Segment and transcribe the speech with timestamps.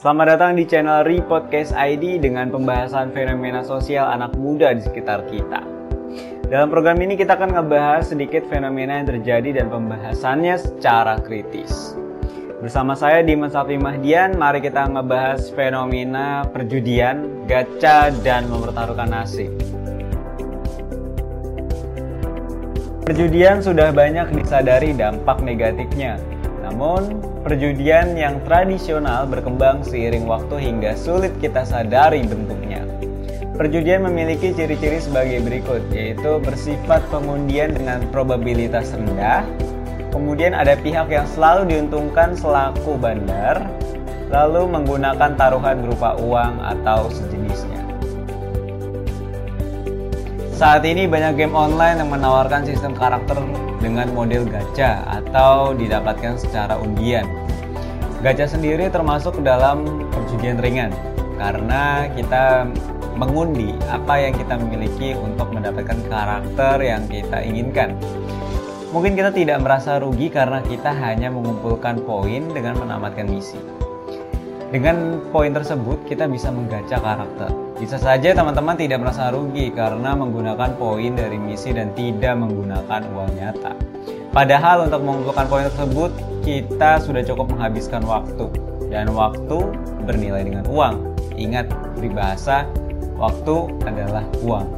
[0.00, 5.60] Selamat datang di channel Repodcast ID dengan pembahasan fenomena sosial anak muda di sekitar kita.
[6.48, 11.92] Dalam program ini kita akan ngebahas sedikit fenomena yang terjadi dan pembahasannya secara kritis.
[12.64, 19.52] Bersama saya Dimas Safi Mahdian, mari kita ngebahas fenomena perjudian, gacha, dan mempertaruhkan nasib.
[23.04, 26.16] Perjudian sudah banyak disadari dampak negatifnya,
[26.70, 32.86] namun, perjudian yang tradisional berkembang seiring waktu hingga sulit kita sadari bentuknya.
[33.58, 39.42] Perjudian memiliki ciri-ciri sebagai berikut, yaitu bersifat pengundian dengan probabilitas rendah,
[40.14, 43.66] kemudian ada pihak yang selalu diuntungkan selaku bandar,
[44.30, 47.69] lalu menggunakan taruhan berupa uang atau sejenisnya.
[50.60, 53.40] Saat ini banyak game online yang menawarkan sistem karakter
[53.80, 57.24] dengan model gacha atau didapatkan secara undian.
[58.20, 60.92] Gacha sendiri termasuk dalam perjudian ringan
[61.40, 62.68] karena kita
[63.16, 67.96] mengundi apa yang kita miliki untuk mendapatkan karakter yang kita inginkan.
[68.92, 73.79] Mungkin kita tidak merasa rugi karena kita hanya mengumpulkan poin dengan menamatkan misi.
[74.70, 77.50] Dengan poin tersebut, kita bisa menggacha karakter.
[77.74, 83.34] Bisa saja teman-teman tidak merasa rugi karena menggunakan poin dari misi dan tidak menggunakan uang
[83.34, 83.74] nyata.
[84.30, 86.14] Padahal untuk mengumpulkan poin tersebut,
[86.46, 88.46] kita sudah cukup menghabiskan waktu.
[88.94, 89.58] Dan waktu
[90.06, 91.18] bernilai dengan uang.
[91.34, 91.66] Ingat,
[91.98, 92.62] peribahasa,
[93.18, 94.70] waktu adalah uang.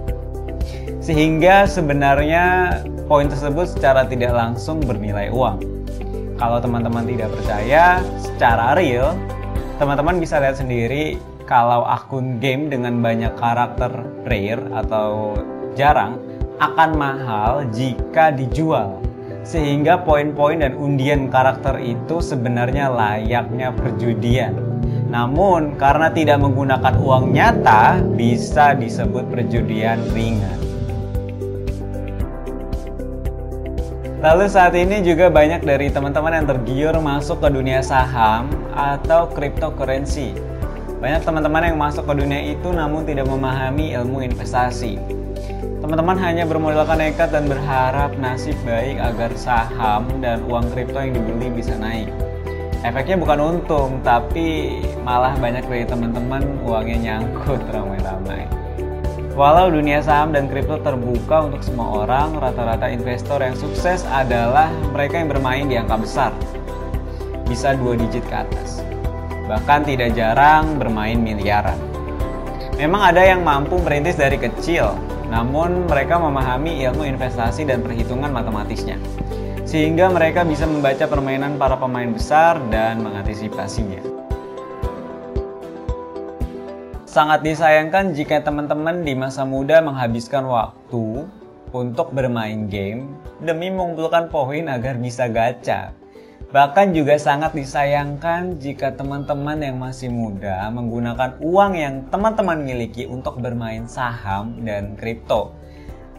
[1.05, 5.61] Sehingga sebenarnya poin tersebut secara tidak langsung bernilai uang.
[6.41, 9.12] Kalau teman-teman tidak percaya, secara real,
[9.81, 11.17] teman-teman bisa lihat sendiri
[11.48, 13.92] kalau akun game dengan banyak karakter
[14.25, 15.37] rare atau
[15.77, 16.20] jarang
[16.61, 19.00] akan mahal jika dijual.
[19.43, 24.55] Sehingga poin-poin dan undian karakter itu sebenarnya layaknya perjudian.
[25.10, 30.72] Namun karena tidak menggunakan uang nyata bisa disebut perjudian ringan.
[34.22, 40.31] Lalu saat ini juga banyak dari teman-teman yang tergiur masuk ke dunia saham atau cryptocurrency.
[41.03, 44.94] Banyak teman-teman yang masuk ke dunia itu namun tidak memahami ilmu investasi.
[45.83, 51.50] Teman-teman hanya bermodalkan nekat dan berharap nasib baik agar saham dan uang kripto yang dibeli
[51.59, 52.06] bisa naik.
[52.87, 58.62] Efeknya bukan untung, tapi malah banyak dari teman-teman uangnya nyangkut ramai-ramai.
[59.32, 65.25] Walau dunia saham dan kripto terbuka untuk semua orang, rata-rata investor yang sukses adalah mereka
[65.25, 66.32] yang bermain di angka besar.
[67.48, 68.84] Bisa dua digit ke atas.
[69.48, 71.81] Bahkan tidak jarang bermain miliaran.
[72.76, 74.92] Memang ada yang mampu merintis dari kecil,
[75.32, 79.00] namun mereka memahami ilmu investasi dan perhitungan matematisnya.
[79.65, 84.22] Sehingga mereka bisa membaca permainan para pemain besar dan mengantisipasinya.
[87.12, 91.28] Sangat disayangkan jika teman-teman di masa muda menghabiskan waktu
[91.69, 95.93] untuk bermain game demi mengumpulkan poin agar bisa gacha.
[96.56, 103.45] Bahkan juga sangat disayangkan jika teman-teman yang masih muda menggunakan uang yang teman-teman miliki untuk
[103.45, 105.53] bermain saham dan kripto.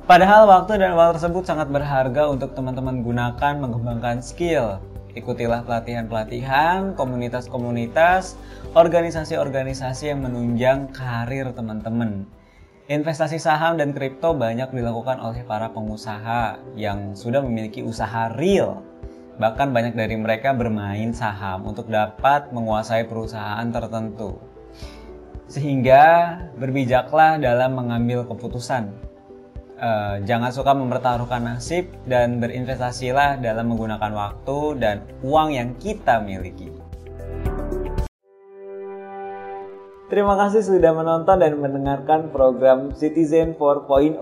[0.06, 4.78] Padahal waktu dan uang tersebut sangat berharga untuk teman-teman gunakan mengembangkan skill,
[5.14, 8.34] Ikutilah pelatihan-pelatihan, komunitas-komunitas,
[8.74, 12.26] organisasi-organisasi yang menunjang karir teman-teman.
[12.90, 18.82] Investasi saham dan kripto banyak dilakukan oleh para pengusaha yang sudah memiliki usaha real.
[19.38, 24.42] Bahkan banyak dari mereka bermain saham untuk dapat menguasai perusahaan tertentu.
[25.46, 29.13] Sehingga berbijaklah dalam mengambil keputusan
[29.80, 36.70] uh, jangan suka mempertaruhkan nasib dan berinvestasilah dalam menggunakan waktu dan uang yang kita miliki.
[40.14, 44.22] Terima kasih sudah menonton dan mendengarkan program Citizen 4.0.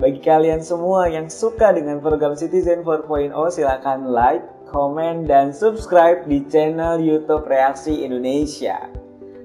[0.00, 4.40] Bagi kalian semua yang suka dengan program Citizen 4.0, silahkan like,
[4.72, 8.88] komen, dan subscribe di channel YouTube Reaksi Indonesia.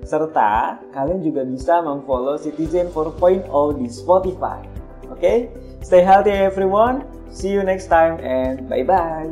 [0.07, 4.86] Serta kalian juga bisa memfollow Citizen 4.0 di Spotify.
[5.11, 5.49] Okay?
[5.81, 7.05] Stay healthy, everyone.
[7.31, 9.29] See you next time, and bye bye.